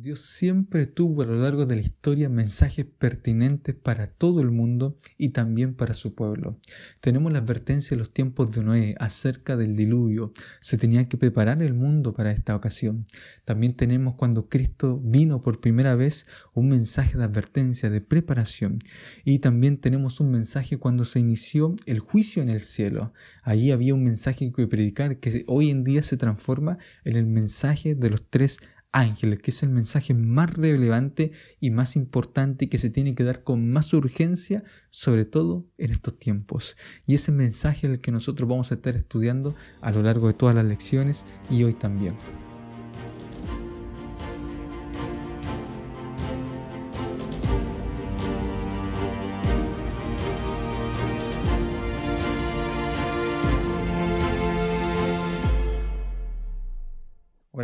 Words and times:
Dios 0.00 0.20
siempre 0.20 0.86
tuvo 0.86 1.22
a 1.22 1.26
lo 1.26 1.42
largo 1.42 1.66
de 1.66 1.74
la 1.74 1.80
historia 1.80 2.28
mensajes 2.28 2.86
pertinentes 2.86 3.74
para 3.74 4.06
todo 4.06 4.40
el 4.40 4.52
mundo 4.52 4.94
y 5.16 5.30
también 5.30 5.74
para 5.74 5.92
su 5.92 6.14
pueblo. 6.14 6.60
Tenemos 7.00 7.32
la 7.32 7.40
advertencia 7.40 7.96
de 7.96 7.98
los 7.98 8.12
tiempos 8.12 8.52
de 8.52 8.62
Noé 8.62 8.94
acerca 9.00 9.56
del 9.56 9.74
diluvio. 9.74 10.32
Se 10.60 10.78
tenía 10.78 11.08
que 11.08 11.16
preparar 11.16 11.62
el 11.62 11.74
mundo 11.74 12.14
para 12.14 12.30
esta 12.30 12.54
ocasión. 12.54 13.06
También 13.44 13.74
tenemos 13.74 14.14
cuando 14.14 14.48
Cristo 14.48 15.00
vino 15.02 15.40
por 15.40 15.60
primera 15.60 15.96
vez 15.96 16.28
un 16.54 16.68
mensaje 16.68 17.18
de 17.18 17.24
advertencia, 17.24 17.90
de 17.90 18.00
preparación. 18.00 18.78
Y 19.24 19.40
también 19.40 19.78
tenemos 19.78 20.20
un 20.20 20.30
mensaje 20.30 20.78
cuando 20.78 21.04
se 21.04 21.18
inició 21.18 21.74
el 21.86 21.98
juicio 21.98 22.40
en 22.40 22.50
el 22.50 22.60
cielo. 22.60 23.12
Allí 23.42 23.72
había 23.72 23.94
un 23.94 24.04
mensaje 24.04 24.52
que 24.52 24.68
predicar 24.68 25.18
que 25.18 25.42
hoy 25.48 25.70
en 25.70 25.82
día 25.82 26.04
se 26.04 26.16
transforma 26.16 26.78
en 27.02 27.16
el 27.16 27.26
mensaje 27.26 27.96
de 27.96 28.10
los 28.10 28.24
tres 28.30 28.60
ángeles, 28.92 29.40
que 29.40 29.50
es 29.50 29.62
el 29.62 29.70
mensaje 29.70 30.14
más 30.14 30.54
relevante 30.54 31.32
y 31.60 31.70
más 31.70 31.96
importante 31.96 32.68
que 32.68 32.78
se 32.78 32.90
tiene 32.90 33.14
que 33.14 33.24
dar 33.24 33.44
con 33.44 33.70
más 33.70 33.92
urgencia, 33.92 34.64
sobre 34.90 35.24
todo 35.24 35.66
en 35.78 35.92
estos 35.92 36.18
tiempos. 36.18 36.76
Y 37.06 37.14
ese 37.14 37.32
mensaje 37.32 37.86
el 37.86 38.00
que 38.00 38.12
nosotros 38.12 38.48
vamos 38.48 38.70
a 38.70 38.76
estar 38.76 38.96
estudiando 38.96 39.54
a 39.80 39.92
lo 39.92 40.02
largo 40.02 40.28
de 40.28 40.34
todas 40.34 40.54
las 40.54 40.64
lecciones 40.64 41.24
y 41.50 41.64
hoy 41.64 41.74
también. 41.74 42.14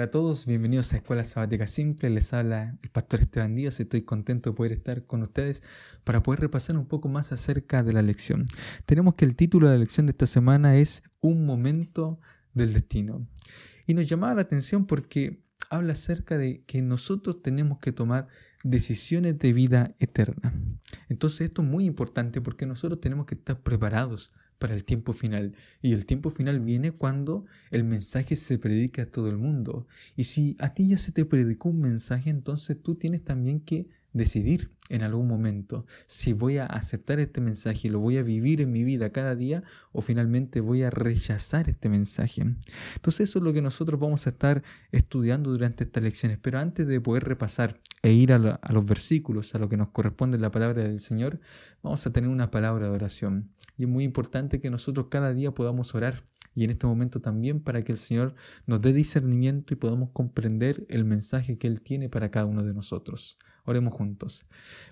Hola 0.05 0.09
a 0.09 0.21
todos, 0.21 0.45
bienvenidos 0.45 0.93
a 0.93 0.99
Escuela 0.99 1.25
Sabática 1.25 1.67
Simple. 1.67 2.11
Les 2.11 2.35
habla 2.35 2.77
el 2.83 2.91
pastor 2.91 3.21
Esteban 3.21 3.55
Díaz. 3.55 3.81
Estoy 3.81 4.03
contento 4.03 4.51
de 4.51 4.55
poder 4.55 4.73
estar 4.73 5.07
con 5.07 5.23
ustedes 5.23 5.63
para 6.05 6.23
poder 6.23 6.41
repasar 6.41 6.77
un 6.77 6.85
poco 6.85 7.09
más 7.09 7.33
acerca 7.33 7.83
de 7.83 7.95
la 7.95 8.03
lección. 8.03 8.45
Tenemos 8.85 9.15
que 9.15 9.25
el 9.25 9.35
título 9.35 9.67
de 9.67 9.77
la 9.77 9.81
lección 9.81 10.05
de 10.05 10.11
esta 10.11 10.27
semana 10.27 10.77
es 10.77 11.05
Un 11.23 11.47
momento 11.47 12.21
del 12.53 12.75
destino. 12.75 13.27
Y 13.87 13.95
nos 13.95 14.07
llamaba 14.07 14.35
la 14.35 14.43
atención 14.43 14.85
porque 14.85 15.43
habla 15.71 15.95
acerca 15.95 16.37
de 16.37 16.65
que 16.67 16.83
nosotros 16.83 17.41
tenemos 17.41 17.79
que 17.79 17.93
tomar 17.93 18.29
decisiones 18.63 19.39
de 19.39 19.55
vida 19.55 19.95
eterna. 20.01 20.53
Entonces 21.09 21.47
esto 21.47 21.63
es 21.63 21.69
muy 21.69 21.87
importante 21.87 22.43
porque 22.43 22.67
nosotros 22.67 23.01
tenemos 23.01 23.25
que 23.25 23.37
estar 23.37 23.63
preparados 23.63 24.35
para 24.65 24.77
el 24.77 24.85
tiempo 24.85 25.13
final. 25.13 25.55
Y 25.83 25.93
el 25.93 26.07
tiempo 26.07 26.31
final 26.31 26.59
viene 26.59 26.91
cuando 26.91 27.45
el 27.71 27.85
mensaje 27.85 28.35
se 28.35 28.57
predica 28.57 29.03
a 29.03 29.07
todo 29.11 29.29
el 29.29 29.37
mundo. 29.37 29.87
Y 30.17 30.25
si 30.25 30.57
a 30.59 30.73
ti 30.73 30.89
ya 30.89 30.97
se 30.97 31.13
te 31.13 31.27
predicó 31.27 31.69
un 31.69 31.83
mensaje, 31.83 32.31
entonces 32.31 32.83
tú 32.83 32.95
tienes 32.95 33.23
también 33.23 33.61
que 33.61 33.89
decidir 34.15 34.71
en 34.89 35.03
algún 35.03 35.27
momento 35.27 35.87
si 36.07 36.33
voy 36.33 36.59
a 36.59 36.67
aceptar 36.67 37.19
este 37.19 37.41
mensaje 37.41 37.89
y 37.89 37.91
lo 37.91 37.99
voy 37.99 38.17
a 38.17 38.23
vivir 38.23 38.61
en 38.61 38.71
mi 38.71 38.85
vida 38.85 39.11
cada 39.11 39.35
día 39.35 39.63
o 39.93 40.03
finalmente 40.03 40.61
voy 40.61 40.83
a 40.83 40.91
rechazar 40.91 41.69
este 41.69 41.89
mensaje. 41.89 42.43
Entonces 42.95 43.29
eso 43.29 43.39
es 43.41 43.45
lo 43.45 43.53
que 43.53 43.61
nosotros 43.61 44.01
vamos 44.01 44.27
a 44.27 44.31
estar 44.31 44.63
estudiando 44.93 45.51
durante 45.51 45.85
estas 45.85 46.03
lecciones. 46.03 46.39
Pero 46.41 46.59
antes 46.59 46.87
de 46.87 47.01
poder 47.01 47.25
repasar 47.25 47.81
e 48.03 48.13
ir 48.13 48.33
a, 48.33 48.39
los 48.39 48.85
versículos, 48.85 49.55
a 49.55 49.59
lo 49.59 49.69
que 49.69 49.77
nos 49.77 49.89
corresponde 49.89 50.37
en 50.37 50.43
la 50.43 50.51
palabra 50.51 50.85
del 50.85 51.01
Señor, 51.01 51.41
vamos 51.83 52.07
a 52.07 52.13
tener 52.13 52.31
una 52.31 52.51
palabra 52.51 52.87
de 52.87 52.93
oración. 52.93 53.51
Y 53.77 53.85
es 53.85 53.89
muy 53.89 54.05
importante 54.05 54.61
que 54.61 54.71
nosotros 54.71 55.07
cada 55.11 55.33
día 55.33 55.53
podamos 55.53 55.95
orar 55.95 56.23
y 56.55 56.63
en 56.63 56.71
este 56.71 56.87
momento 56.87 57.21
también 57.21 57.61
para 57.61 57.83
que 57.83 57.93
el 57.93 57.99
Señor 57.99 58.35
nos 58.67 58.81
dé 58.81 58.93
discernimiento 58.93 59.75
y 59.75 59.77
podamos 59.77 60.11
comprender 60.13 60.87
el 60.89 61.05
mensaje 61.05 61.59
que 61.59 61.67
Él 61.67 61.81
tiene 61.81 62.09
para 62.09 62.31
cada 62.31 62.47
uno 62.47 62.63
de 62.63 62.75
nosotros. 62.75 63.39
Oremos 63.67 63.95
juntos. 63.95 64.45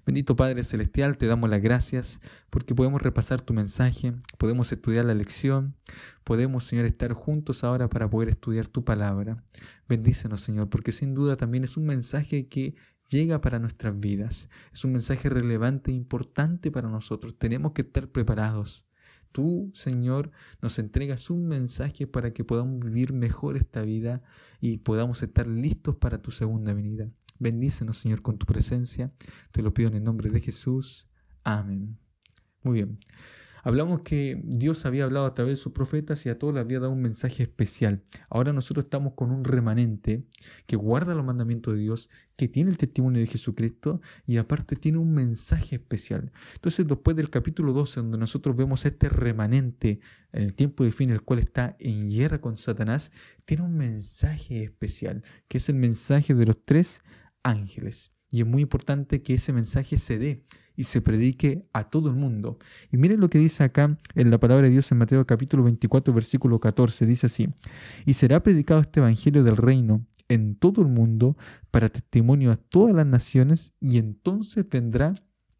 Bendito 0.06 0.34
Padre 0.34 0.64
Celestial, 0.64 1.18
te 1.18 1.26
damos 1.26 1.50
las 1.50 1.60
gracias 1.60 2.20
porque 2.48 2.74
podemos 2.74 3.02
repasar 3.02 3.42
tu 3.42 3.52
mensaje, 3.52 4.14
podemos 4.38 4.72
estudiar 4.72 5.04
la 5.04 5.14
lección, 5.14 5.76
podemos, 6.24 6.64
Señor, 6.64 6.86
estar 6.86 7.12
juntos 7.12 7.64
ahora 7.64 7.90
para 7.90 8.08
poder 8.08 8.30
estudiar 8.30 8.68
tu 8.68 8.82
palabra. 8.82 9.44
Bendícenos, 9.90 10.40
Señor, 10.40 10.70
porque 10.70 10.90
sin 10.90 11.14
duda 11.14 11.36
también 11.36 11.64
es 11.64 11.76
un 11.76 11.84
mensaje 11.84 12.48
que 12.48 12.74
llega 13.10 13.42
para 13.42 13.58
nuestras 13.58 14.00
vidas. 14.00 14.48
Es 14.72 14.84
un 14.86 14.92
mensaje 14.92 15.28
relevante 15.28 15.90
e 15.90 15.94
importante 15.94 16.70
para 16.70 16.88
nosotros. 16.88 17.36
Tenemos 17.38 17.72
que 17.72 17.82
estar 17.82 18.08
preparados. 18.08 18.86
Tú, 19.32 19.70
Señor, 19.74 20.30
nos 20.60 20.78
entregas 20.78 21.30
un 21.30 21.46
mensaje 21.46 22.06
para 22.06 22.32
que 22.32 22.44
podamos 22.44 22.80
vivir 22.80 23.12
mejor 23.12 23.56
esta 23.56 23.82
vida 23.82 24.22
y 24.60 24.78
podamos 24.78 25.22
estar 25.22 25.46
listos 25.46 25.96
para 25.96 26.22
tu 26.22 26.30
segunda 26.30 26.74
venida. 26.74 27.10
Bendícenos, 27.42 27.98
Señor, 27.98 28.22
con 28.22 28.38
tu 28.38 28.46
presencia. 28.46 29.12
Te 29.50 29.62
lo 29.62 29.74
pido 29.74 29.88
en 29.88 29.96
el 29.96 30.04
nombre 30.04 30.30
de 30.30 30.40
Jesús. 30.40 31.08
Amén. 31.42 31.98
Muy 32.62 32.74
bien. 32.74 33.00
Hablamos 33.64 34.02
que 34.02 34.40
Dios 34.44 34.86
había 34.86 35.04
hablado 35.04 35.26
a 35.26 35.34
través 35.34 35.54
de 35.54 35.56
sus 35.56 35.72
profetas 35.72 36.24
y 36.24 36.28
a 36.28 36.38
todos 36.38 36.54
les 36.54 36.60
había 36.60 36.78
dado 36.78 36.92
un 36.92 37.02
mensaje 37.02 37.42
especial. 37.42 38.04
Ahora 38.30 38.52
nosotros 38.52 38.84
estamos 38.84 39.14
con 39.14 39.32
un 39.32 39.42
remanente 39.42 40.24
que 40.66 40.76
guarda 40.76 41.16
los 41.16 41.24
mandamientos 41.24 41.74
de 41.74 41.80
Dios, 41.80 42.10
que 42.36 42.46
tiene 42.46 42.70
el 42.70 42.76
testimonio 42.76 43.20
de 43.20 43.26
Jesucristo 43.26 44.00
y 44.24 44.36
aparte 44.36 44.76
tiene 44.76 44.98
un 44.98 45.12
mensaje 45.12 45.76
especial. 45.76 46.30
Entonces 46.54 46.86
después 46.86 47.16
del 47.16 47.30
capítulo 47.30 47.72
12, 47.72 48.00
donde 48.00 48.18
nosotros 48.18 48.54
vemos 48.54 48.84
este 48.84 49.08
remanente 49.08 49.98
en 50.32 50.42
el 50.42 50.54
tiempo 50.54 50.84
de 50.84 50.92
fin, 50.92 51.10
el 51.10 51.22
cual 51.22 51.40
está 51.40 51.76
en 51.80 52.08
guerra 52.08 52.40
con 52.40 52.56
Satanás, 52.56 53.10
tiene 53.44 53.64
un 53.64 53.76
mensaje 53.76 54.62
especial, 54.62 55.22
que 55.48 55.58
es 55.58 55.68
el 55.68 55.76
mensaje 55.76 56.34
de 56.34 56.46
los 56.46 56.64
tres 56.64 57.00
ángeles. 57.42 58.12
Y 58.30 58.40
es 58.40 58.46
muy 58.46 58.62
importante 58.62 59.22
que 59.22 59.34
ese 59.34 59.52
mensaje 59.52 59.98
se 59.98 60.18
dé 60.18 60.42
y 60.74 60.84
se 60.84 61.02
predique 61.02 61.68
a 61.72 61.90
todo 61.90 62.08
el 62.08 62.16
mundo. 62.16 62.58
Y 62.90 62.96
miren 62.96 63.20
lo 63.20 63.28
que 63.28 63.38
dice 63.38 63.62
acá 63.62 63.96
en 64.14 64.30
la 64.30 64.40
palabra 64.40 64.66
de 64.66 64.72
Dios 64.72 64.90
en 64.90 64.98
Mateo 64.98 65.26
capítulo 65.26 65.62
24, 65.64 66.14
versículo 66.14 66.58
14. 66.58 67.04
Dice 67.04 67.26
así, 67.26 67.48
y 68.06 68.14
será 68.14 68.42
predicado 68.42 68.80
este 68.80 69.00
Evangelio 69.00 69.44
del 69.44 69.58
reino 69.58 70.06
en 70.28 70.56
todo 70.56 70.80
el 70.80 70.88
mundo 70.88 71.36
para 71.70 71.90
testimonio 71.90 72.52
a 72.52 72.56
todas 72.56 72.94
las 72.94 73.06
naciones 73.06 73.74
y 73.80 73.98
entonces 73.98 74.66
vendrá 74.68 75.12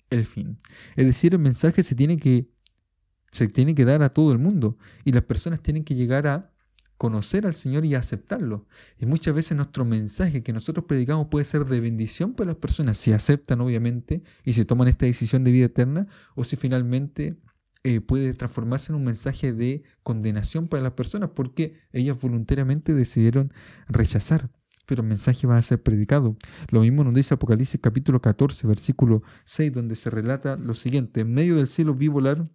el 0.09 0.25
fin. 0.25 0.59
Es 0.97 1.06
decir, 1.06 1.34
el 1.34 1.41
mensaje 1.41 1.82
se 1.82 1.94
tiene 1.94 2.16
que, 2.16 2.50
se 3.31 3.49
tiene 3.49 3.75
que 3.75 3.84
dar 3.84 4.03
a 4.03 4.10
todo 4.10 4.32
el 4.32 4.38
mundo 4.38 4.78
y 5.04 5.12
las 5.12 5.25
personas 5.25 5.60
tienen 5.60 5.84
que 5.84 5.94
llegar 5.94 6.26
a 6.26 6.51
conocer 7.02 7.46
al 7.46 7.56
Señor 7.56 7.84
y 7.84 7.96
aceptarlo. 7.96 8.64
Y 8.96 9.06
muchas 9.06 9.34
veces 9.34 9.56
nuestro 9.56 9.84
mensaje 9.84 10.44
que 10.44 10.52
nosotros 10.52 10.86
predicamos 10.86 11.26
puede 11.26 11.44
ser 11.44 11.64
de 11.64 11.80
bendición 11.80 12.32
para 12.32 12.52
las 12.52 12.58
personas, 12.58 12.96
si 12.96 13.12
aceptan 13.12 13.60
obviamente 13.60 14.22
y 14.44 14.52
se 14.52 14.64
toman 14.64 14.86
esta 14.86 15.04
decisión 15.04 15.42
de 15.42 15.50
vida 15.50 15.66
eterna, 15.66 16.06
o 16.36 16.44
si 16.44 16.54
finalmente 16.54 17.40
eh, 17.82 18.00
puede 18.00 18.34
transformarse 18.34 18.92
en 18.92 18.98
un 18.98 19.02
mensaje 19.02 19.52
de 19.52 19.82
condenación 20.04 20.68
para 20.68 20.80
las 20.80 20.92
personas, 20.92 21.30
porque 21.34 21.74
ellas 21.92 22.20
voluntariamente 22.20 22.94
decidieron 22.94 23.52
rechazar. 23.88 24.52
Pero 24.86 25.02
el 25.02 25.08
mensaje 25.08 25.48
va 25.48 25.56
a 25.56 25.62
ser 25.62 25.82
predicado. 25.82 26.36
Lo 26.70 26.82
mismo 26.82 27.02
nos 27.02 27.14
dice 27.14 27.34
Apocalipsis 27.34 27.80
capítulo 27.82 28.22
14, 28.22 28.64
versículo 28.69 29.24
6, 29.44 29.72
donde 29.72 29.96
se 29.96 30.08
relata 30.08 30.56
lo 30.56 30.74
siguiente. 30.74 31.22
En 31.22 31.32
medio 31.32 31.56
del 31.56 31.66
cielo 31.66 31.94
vi 31.94 32.06
volar 32.06 32.48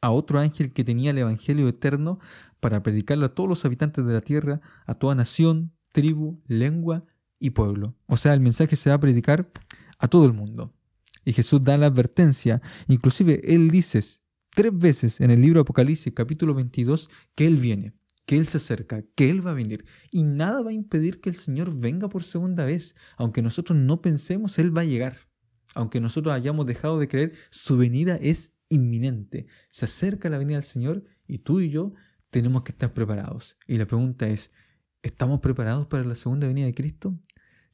a 0.00 0.10
otro 0.10 0.38
ángel 0.38 0.72
que 0.72 0.84
tenía 0.84 1.10
el 1.10 1.18
Evangelio 1.18 1.68
eterno 1.68 2.18
para 2.60 2.82
predicarlo 2.82 3.26
a 3.26 3.34
todos 3.34 3.48
los 3.48 3.64
habitantes 3.64 4.04
de 4.04 4.12
la 4.12 4.20
tierra, 4.20 4.60
a 4.86 4.94
toda 4.94 5.14
nación, 5.14 5.72
tribu, 5.92 6.42
lengua 6.46 7.04
y 7.38 7.50
pueblo. 7.50 7.96
O 8.06 8.16
sea, 8.16 8.34
el 8.34 8.40
mensaje 8.40 8.76
se 8.76 8.90
va 8.90 8.96
a 8.96 9.00
predicar 9.00 9.50
a 9.98 10.08
todo 10.08 10.26
el 10.26 10.32
mundo. 10.32 10.74
Y 11.24 11.32
Jesús 11.32 11.62
da 11.62 11.76
la 11.76 11.86
advertencia, 11.86 12.62
inclusive 12.86 13.40
Él 13.44 13.70
dice 13.70 14.00
tres 14.50 14.76
veces 14.76 15.20
en 15.20 15.30
el 15.30 15.40
libro 15.40 15.60
Apocalipsis 15.60 16.12
capítulo 16.14 16.54
22 16.54 17.10
que 17.34 17.46
Él 17.46 17.58
viene, 17.58 17.92
que 18.26 18.36
Él 18.36 18.46
se 18.46 18.56
acerca, 18.56 19.04
que 19.14 19.30
Él 19.30 19.46
va 19.46 19.50
a 19.50 19.54
venir. 19.54 19.84
Y 20.10 20.22
nada 20.22 20.62
va 20.62 20.70
a 20.70 20.74
impedir 20.74 21.20
que 21.20 21.28
el 21.28 21.36
Señor 21.36 21.72
venga 21.78 22.08
por 22.08 22.24
segunda 22.24 22.64
vez. 22.64 22.94
Aunque 23.16 23.42
nosotros 23.42 23.78
no 23.78 24.00
pensemos, 24.00 24.58
Él 24.58 24.76
va 24.76 24.82
a 24.82 24.86
llegar. 24.86 25.16
Aunque 25.74 26.00
nosotros 26.00 26.34
hayamos 26.34 26.66
dejado 26.66 26.98
de 26.98 27.08
creer, 27.08 27.32
su 27.50 27.76
venida 27.76 28.16
es 28.16 28.57
inminente. 28.68 29.46
Se 29.70 29.86
acerca 29.86 30.28
la 30.28 30.38
venida 30.38 30.56
del 30.56 30.64
Señor 30.64 31.04
y 31.26 31.38
tú 31.38 31.60
y 31.60 31.70
yo 31.70 31.92
tenemos 32.30 32.62
que 32.62 32.72
estar 32.72 32.92
preparados. 32.92 33.56
Y 33.66 33.78
la 33.78 33.86
pregunta 33.86 34.28
es, 34.28 34.50
¿estamos 35.02 35.40
preparados 35.40 35.86
para 35.86 36.04
la 36.04 36.14
segunda 36.14 36.46
venida 36.46 36.66
de 36.66 36.74
Cristo? 36.74 37.18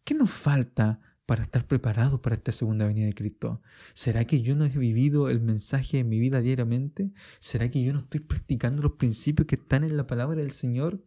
¿Qué 0.04 0.14
nos 0.14 0.30
falta 0.30 1.00
para 1.26 1.42
estar 1.42 1.66
preparados 1.66 2.20
para 2.20 2.36
esta 2.36 2.52
segunda 2.52 2.86
venida 2.86 3.06
de 3.06 3.14
Cristo? 3.14 3.62
¿Será 3.94 4.26
que 4.26 4.42
yo 4.42 4.56
no 4.56 4.64
he 4.64 4.68
vivido 4.68 5.30
el 5.30 5.40
mensaje 5.40 5.98
en 6.00 6.08
mi 6.08 6.18
vida 6.18 6.40
diariamente? 6.40 7.12
¿Será 7.40 7.70
que 7.70 7.82
yo 7.82 7.92
no 7.92 8.00
estoy 8.00 8.20
practicando 8.20 8.82
los 8.82 8.92
principios 8.92 9.46
que 9.46 9.56
están 9.56 9.84
en 9.84 9.96
la 9.96 10.06
palabra 10.06 10.36
del 10.36 10.50
Señor? 10.50 11.02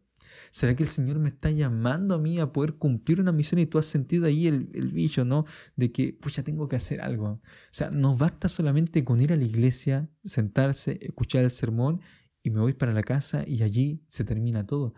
¿Será 0.51 0.75
que 0.75 0.83
el 0.83 0.89
Señor 0.89 1.19
me 1.19 1.29
está 1.29 1.51
llamando 1.51 2.15
a 2.15 2.19
mí 2.19 2.39
a 2.39 2.51
poder 2.51 2.75
cumplir 2.75 3.19
una 3.19 3.31
misión 3.31 3.59
y 3.59 3.65
tú 3.65 3.77
has 3.77 3.85
sentido 3.85 4.25
ahí 4.25 4.47
el, 4.47 4.69
el 4.73 4.89
bicho, 4.89 5.25
¿no? 5.25 5.45
De 5.75 5.91
que, 5.91 6.17
pues 6.19 6.35
ya 6.35 6.43
tengo 6.43 6.67
que 6.67 6.75
hacer 6.75 7.01
algo. 7.01 7.27
O 7.27 7.41
sea, 7.71 7.89
no 7.91 8.15
basta 8.15 8.49
solamente 8.49 9.03
con 9.03 9.21
ir 9.21 9.33
a 9.33 9.35
la 9.35 9.45
iglesia, 9.45 10.09
sentarse, 10.23 10.99
escuchar 11.01 11.43
el 11.43 11.51
sermón 11.51 12.01
y 12.43 12.49
me 12.49 12.61
voy 12.61 12.73
para 12.73 12.93
la 12.93 13.03
casa 13.03 13.43
y 13.47 13.63
allí 13.63 14.03
se 14.07 14.23
termina 14.23 14.65
todo. 14.65 14.93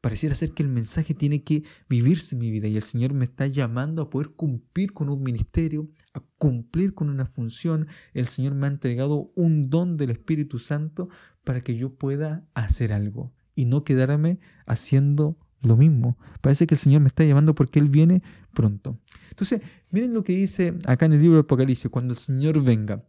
Pareciera 0.00 0.34
ser 0.34 0.52
que 0.52 0.62
el 0.62 0.68
mensaje 0.70 1.12
tiene 1.12 1.44
que 1.44 1.62
vivirse 1.88 2.34
en 2.34 2.40
mi 2.40 2.50
vida 2.50 2.68
y 2.68 2.76
el 2.76 2.82
Señor 2.82 3.12
me 3.12 3.26
está 3.26 3.46
llamando 3.46 4.02
a 4.02 4.10
poder 4.10 4.30
cumplir 4.30 4.94
con 4.94 5.10
un 5.10 5.22
ministerio, 5.22 5.90
a 6.14 6.20
cumplir 6.38 6.94
con 6.94 7.10
una 7.10 7.26
función. 7.26 7.86
El 8.14 8.26
Señor 8.26 8.54
me 8.54 8.66
ha 8.66 8.70
entregado 8.70 9.30
un 9.34 9.68
don 9.68 9.98
del 9.98 10.10
Espíritu 10.10 10.58
Santo 10.58 11.10
para 11.44 11.60
que 11.60 11.76
yo 11.76 11.96
pueda 11.96 12.48
hacer 12.54 12.94
algo 12.94 13.34
y 13.60 13.66
no 13.66 13.84
quedarme 13.84 14.38
haciendo 14.66 15.36
lo 15.62 15.76
mismo. 15.76 16.16
Parece 16.40 16.66
que 16.66 16.74
el 16.74 16.78
Señor 16.78 17.02
me 17.02 17.08
está 17.08 17.24
llamando 17.24 17.54
porque 17.54 17.78
Él 17.78 17.88
viene 17.88 18.22
pronto. 18.54 18.98
Entonces, 19.28 19.60
miren 19.90 20.14
lo 20.14 20.24
que 20.24 20.32
dice 20.32 20.74
acá 20.86 21.06
en 21.06 21.12
el 21.12 21.20
libro 21.20 21.36
de 21.36 21.42
Apocalipsis, 21.42 21.90
cuando 21.90 22.14
el 22.14 22.18
Señor 22.18 22.62
venga. 22.62 23.04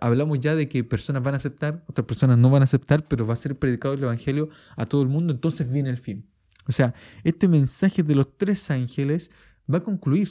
Hablamos 0.00 0.40
ya 0.40 0.54
de 0.54 0.66
que 0.68 0.82
personas 0.82 1.22
van 1.22 1.34
a 1.34 1.36
aceptar, 1.36 1.84
otras 1.86 2.06
personas 2.06 2.38
no 2.38 2.48
van 2.48 2.62
a 2.62 2.64
aceptar, 2.64 3.04
pero 3.06 3.26
va 3.26 3.34
a 3.34 3.36
ser 3.36 3.58
predicado 3.58 3.94
el 3.94 4.02
Evangelio 4.02 4.48
a 4.76 4.86
todo 4.86 5.02
el 5.02 5.08
mundo, 5.08 5.34
entonces 5.34 5.70
viene 5.70 5.90
el 5.90 5.98
fin. 5.98 6.26
O 6.66 6.72
sea, 6.72 6.94
este 7.22 7.48
mensaje 7.48 8.02
de 8.02 8.14
los 8.14 8.38
tres 8.38 8.70
ángeles 8.70 9.30
va 9.72 9.78
a 9.78 9.82
concluir. 9.82 10.30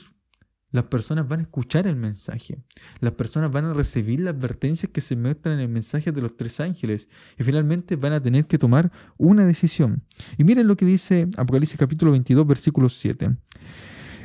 Las 0.74 0.86
personas 0.86 1.28
van 1.28 1.40
a 1.40 1.44
escuchar 1.44 1.86
el 1.86 1.96
mensaje. 1.96 2.58
Las 3.00 3.14
personas 3.14 3.52
van 3.52 3.66
a 3.66 3.74
recibir 3.75 4.22
las 4.22 4.34
advertencias 4.34 4.92
que 4.92 5.02
se 5.02 5.16
muestran 5.16 5.54
en 5.54 5.62
el 5.62 5.70
mensaje 5.70 6.12
de 6.12 6.20
los 6.20 6.36
tres 6.36 6.60
ángeles. 6.60 7.10
Y 7.38 7.44
finalmente 7.44 7.96
van 7.96 8.14
a 8.14 8.20
tener 8.20 8.48
que 8.48 8.58
tomar 8.58 8.92
una 9.16 9.46
decisión. 9.46 10.04
Y 10.36 10.44
miren 10.44 10.66
lo 10.66 10.75
que 10.75 10.86
dice 10.86 11.30
Apocalipsis 11.38 11.78
capítulo 11.78 12.12
22, 12.12 12.48
versículo 12.48 12.90
7. 12.90 13.38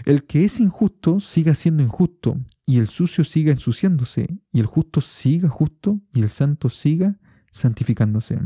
El 0.06 0.25
que 0.25 0.47
es 0.47 0.59
injusto 0.59 1.21
siga 1.21 1.55
siendo 1.55 1.83
injusto, 1.83 2.41
y 2.65 2.79
el 2.79 2.89
sucio 2.89 3.25
siga 3.25 3.53
ensuciándose, 3.53 4.41
y 4.51 4.61
el 4.61 4.65
justo 4.65 5.03
siga 5.03 5.51
justo, 5.51 6.01
y 6.15 6.23
el 6.23 6.31
santo 6.31 6.71
siga 6.71 7.21
santificándose. 7.53 8.39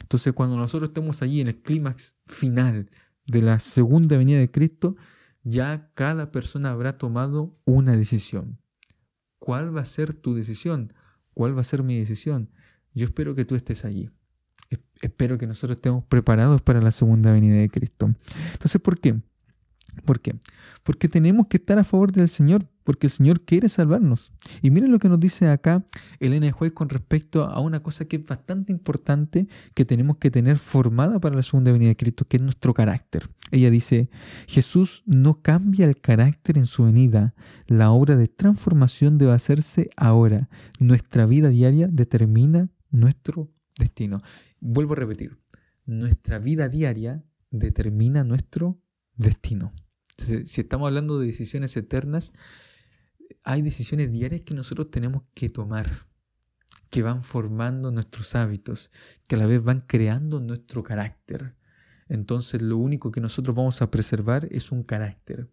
Entonces, 0.00 0.32
cuando 0.32 0.56
nosotros 0.56 0.88
estemos 0.88 1.20
allí 1.20 1.42
en 1.42 1.48
el 1.48 1.60
clímax 1.60 2.16
final 2.26 2.88
de 3.26 3.42
la 3.42 3.60
segunda 3.60 4.16
venida 4.16 4.38
de 4.38 4.50
Cristo, 4.50 4.96
ya 5.42 5.90
cada 5.94 6.30
persona 6.30 6.70
habrá 6.70 6.98
tomado 6.98 7.52
una 7.64 7.96
decisión. 7.96 8.60
¿Cuál 9.38 9.74
va 9.74 9.80
a 9.80 9.86
ser 9.86 10.14
tu 10.14 10.34
decisión? 10.34 10.92
¿Cuál 11.34 11.56
va 11.56 11.62
a 11.62 11.64
ser 11.64 11.82
mi 11.82 11.98
decisión? 11.98 12.50
Yo 12.94 13.06
espero 13.06 13.34
que 13.34 13.44
tú 13.44 13.54
estés 13.54 13.84
allí. 13.84 14.10
Espero 15.00 15.38
que 15.38 15.46
nosotros 15.46 15.78
estemos 15.78 16.04
preparados 16.04 16.62
para 16.62 16.80
la 16.80 16.92
segunda 16.92 17.32
venida 17.32 17.56
de 17.56 17.68
Cristo. 17.68 18.06
Entonces, 18.52 18.80
¿por 18.80 19.00
qué? 19.00 19.20
¿Por 20.04 20.20
qué? 20.20 20.34
Porque 20.82 21.08
tenemos 21.08 21.46
que 21.48 21.56
estar 21.56 21.78
a 21.78 21.84
favor 21.84 22.12
del 22.12 22.28
Señor, 22.28 22.66
porque 22.84 23.06
el 23.06 23.10
Señor 23.10 23.42
quiere 23.42 23.68
salvarnos. 23.68 24.32
Y 24.62 24.70
miren 24.70 24.90
lo 24.90 24.98
que 24.98 25.08
nos 25.08 25.20
dice 25.20 25.48
acá 25.48 25.84
Elena 26.18 26.50
Juez 26.52 26.72
con 26.72 26.88
respecto 26.88 27.44
a 27.44 27.60
una 27.60 27.82
cosa 27.82 28.06
que 28.06 28.16
es 28.16 28.24
bastante 28.24 28.72
importante 28.72 29.46
que 29.74 29.84
tenemos 29.84 30.16
que 30.16 30.30
tener 30.30 30.58
formada 30.58 31.20
para 31.20 31.36
la 31.36 31.42
segunda 31.42 31.72
venida 31.72 31.88
de 31.90 31.96
Cristo, 31.96 32.26
que 32.26 32.38
es 32.38 32.42
nuestro 32.42 32.74
carácter. 32.74 33.28
Ella 33.50 33.70
dice, 33.70 34.10
Jesús 34.46 35.02
no 35.06 35.42
cambia 35.42 35.86
el 35.86 36.00
carácter 36.00 36.58
en 36.58 36.66
su 36.66 36.84
venida. 36.84 37.34
La 37.66 37.90
obra 37.90 38.16
de 38.16 38.28
transformación 38.28 39.18
debe 39.18 39.32
hacerse 39.32 39.90
ahora. 39.96 40.48
Nuestra 40.78 41.26
vida 41.26 41.48
diaria 41.48 41.88
determina 41.88 42.70
nuestro 42.90 43.50
destino. 43.78 44.20
Vuelvo 44.60 44.92
a 44.94 44.96
repetir, 44.96 45.38
nuestra 45.86 46.38
vida 46.38 46.68
diaria 46.68 47.24
determina 47.50 48.24
nuestro 48.24 48.80
destino. 49.16 49.72
Si 50.24 50.60
estamos 50.60 50.86
hablando 50.86 51.18
de 51.18 51.26
decisiones 51.26 51.76
eternas, 51.76 52.32
hay 53.42 53.62
decisiones 53.62 54.12
diarias 54.12 54.42
que 54.42 54.54
nosotros 54.54 54.90
tenemos 54.90 55.22
que 55.34 55.48
tomar, 55.48 56.06
que 56.90 57.02
van 57.02 57.22
formando 57.22 57.90
nuestros 57.90 58.34
hábitos, 58.34 58.90
que 59.28 59.36
a 59.36 59.38
la 59.38 59.46
vez 59.46 59.62
van 59.62 59.80
creando 59.80 60.40
nuestro 60.40 60.82
carácter. 60.82 61.56
Entonces 62.08 62.60
lo 62.62 62.76
único 62.76 63.12
que 63.12 63.20
nosotros 63.20 63.54
vamos 63.54 63.82
a 63.82 63.90
preservar 63.90 64.48
es 64.50 64.72
un 64.72 64.82
carácter. 64.82 65.48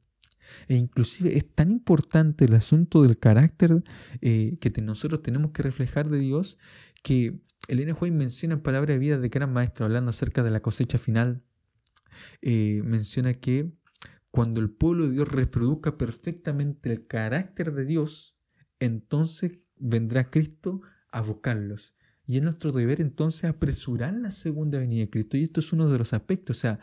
E 0.68 0.76
inclusive 0.76 1.38
es 1.38 1.54
tan 1.54 1.72
importante 1.72 2.46
el 2.46 2.56
asunto 2.56 3.04
del 3.04 3.18
carácter 3.20 3.84
eh, 4.22 4.58
que 4.60 4.72
nosotros 4.82 5.22
tenemos 5.22 5.52
que 5.52 5.64
reflejar 5.64 6.10
de 6.10 6.20
Dios 6.20 6.58
que 7.04 7.40
Elena 7.68 7.94
White 7.94 8.16
menciona 8.16 8.56
en 8.56 8.62
Palabra 8.62 8.94
de 8.94 9.00
Vida 9.00 9.18
de 9.18 9.30
Gran 9.30 9.52
Maestro, 9.52 9.86
hablando 9.86 10.10
acerca 10.10 10.44
de 10.44 10.52
la 10.52 10.62
cosecha 10.62 10.98
final, 10.98 11.44
eh, 12.42 12.82
menciona 12.86 13.34
que 13.34 13.72
cuando 14.38 14.62
el 14.62 14.70
pueblo 14.70 15.08
de 15.08 15.14
Dios 15.14 15.30
reproduzca 15.30 15.98
perfectamente 15.98 16.92
el 16.92 17.08
carácter 17.08 17.74
de 17.74 17.86
Dios, 17.86 18.38
entonces 18.80 19.72
vendrá 19.80 20.30
Cristo 20.30 20.82
a 21.12 21.22
buscarlos. 21.22 21.96
Y 22.28 22.38
es 22.38 22.44
nuestro 22.44 22.72
deber 22.72 23.02
entonces 23.02 23.46
apresurar 23.46 24.14
la 24.14 24.30
segunda 24.30 24.78
venida 24.78 25.00
de 25.00 25.10
Cristo. 25.10 25.38
Y 25.38 25.46
esto 25.46 25.60
es 25.60 25.74
uno 25.74 25.90
de 25.90 25.98
los 25.98 26.14
aspectos. 26.14 26.56
O 26.56 26.60
sea, 26.60 26.80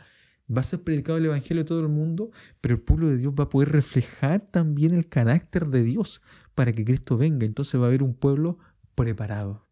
va 0.50 0.62
a 0.62 0.64
ser 0.64 0.82
predicado 0.82 1.16
el 1.16 1.26
Evangelio 1.26 1.62
a 1.62 1.64
todo 1.64 1.78
el 1.78 1.88
mundo, 1.88 2.32
pero 2.60 2.74
el 2.74 2.80
pueblo 2.80 3.06
de 3.06 3.18
Dios 3.18 3.32
va 3.38 3.44
a 3.44 3.48
poder 3.50 3.68
reflejar 3.68 4.40
también 4.40 4.92
el 4.92 5.08
carácter 5.08 5.68
de 5.68 5.84
Dios 5.84 6.22
para 6.56 6.72
que 6.72 6.84
Cristo 6.84 7.16
venga. 7.16 7.46
Entonces 7.46 7.80
va 7.80 7.84
a 7.84 7.86
haber 7.86 8.02
un 8.02 8.14
pueblo 8.14 8.58
preparado. 8.96 9.68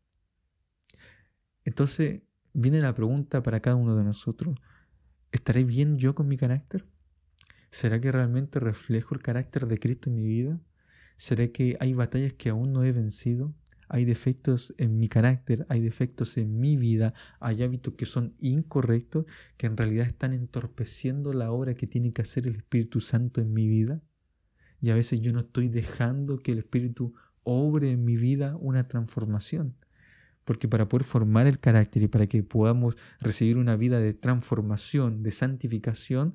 Entonces 1.65 2.23
viene 2.53 2.81
la 2.81 2.95
pregunta 2.95 3.43
para 3.43 3.59
cada 3.59 3.75
uno 3.75 3.97
de 3.97 4.05
nosotros. 4.05 4.55
¿Estaré 5.33 5.65
bien 5.65 5.99
yo 5.99 6.15
con 6.15 6.29
mi 6.29 6.37
carácter? 6.37 6.92
¿Será 7.73 7.99
que 8.03 8.13
realmente 8.13 8.61
reflejo 8.61 9.15
el 9.15 9.23
carácter 9.23 9.67
de 9.67 9.79
Cristo 9.79 10.11
en 10.11 10.17
mi 10.17 10.25
vida? 10.25 10.61
¿Será 11.17 11.49
que 11.49 11.79
hay 11.81 11.95
batallas 11.95 12.35
que 12.35 12.51
aún 12.51 12.71
no 12.71 12.85
he 12.85 12.93
vencido? 12.93 13.55
Hay 13.89 14.05
defectos 14.05 14.75
en 14.77 14.99
mi 14.99 15.09
carácter, 15.09 15.65
hay 15.71 15.81
defectos 15.81 16.37
en 16.37 16.61
mi 16.61 16.77
vida, 16.77 17.15
hay 17.41 17.63
hábitos 17.63 17.95
que 17.95 18.05
son 18.05 18.35
incorrectos, 18.37 19.25
que 19.57 19.69
en 19.69 19.79
realidad 19.79 20.07
están 20.07 20.35
entorpeciendo 20.35 21.33
la 21.33 21.51
obra 21.51 21.73
que 21.73 21.87
tiene 21.87 22.13
que 22.13 22.21
hacer 22.21 22.47
el 22.47 22.57
Espíritu 22.57 23.01
Santo 23.01 23.41
en 23.41 23.55
mi 23.55 23.67
vida. 23.67 24.03
Y 24.83 24.91
a 24.91 24.95
veces 24.95 25.21
yo 25.21 25.33
no 25.33 25.41
estoy 25.41 25.71
dejando 25.71 26.41
que 26.41 26.53
el 26.53 26.59
Espíritu 26.59 27.15
obre 27.43 27.91
en 27.91 28.05
mi 28.05 28.17
vida 28.17 28.55
una 28.57 28.87
transformación. 28.87 29.77
Porque 30.45 30.69
para 30.69 30.91
poder 30.91 31.05
formar 31.05 31.47
el 31.47 31.59
carácter 31.59 32.03
y 32.03 32.09
para 32.09 32.27
que 32.27 32.43
podamos 32.43 32.99
recibir 33.19 33.57
una 33.57 33.77
vida 33.77 33.99
de 33.99 34.13
transformación, 34.13 35.23
de 35.23 35.31
santificación, 35.31 36.35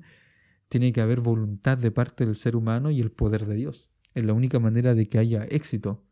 tiene 0.68 0.92
que 0.92 1.00
haber 1.00 1.20
voluntad 1.20 1.78
de 1.78 1.90
parte 1.90 2.24
del 2.24 2.34
ser 2.34 2.56
humano 2.56 2.90
y 2.90 3.00
el 3.00 3.10
poder 3.10 3.46
de 3.46 3.54
Dios. 3.54 3.90
Es 4.14 4.24
la 4.24 4.32
única 4.32 4.58
manera 4.58 4.94
de 4.94 5.08
que 5.08 5.18
haya 5.18 5.44
éxito. 5.44 6.04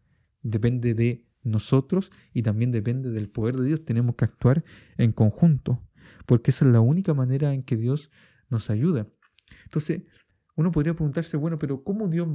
Depende 0.42 0.94
de 0.94 1.26
nosotros 1.42 2.10
y 2.32 2.42
también 2.42 2.72
depende 2.72 3.10
del 3.10 3.28
poder 3.28 3.56
de 3.56 3.66
Dios. 3.66 3.84
Tenemos 3.84 4.16
que 4.16 4.24
actuar 4.24 4.64
en 4.96 5.12
conjunto, 5.12 5.82
porque 6.26 6.50
esa 6.50 6.64
es 6.64 6.72
la 6.72 6.80
única 6.80 7.14
manera 7.14 7.54
en 7.54 7.62
que 7.62 7.76
Dios 7.76 8.10
nos 8.48 8.70
ayuda. 8.70 9.08
Entonces, 9.64 10.02
uno 10.56 10.70
podría 10.70 10.94
preguntarse, 10.94 11.36
bueno, 11.36 11.58
pero 11.58 11.84
¿cómo 11.84 12.08
Dios 12.08 12.26